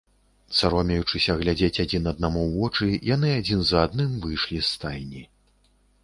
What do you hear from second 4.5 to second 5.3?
з стайні.